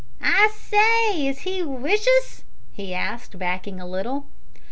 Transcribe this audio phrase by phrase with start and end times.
[0.19, 4.25] "I say, is he wicious?" he asked, backing a little.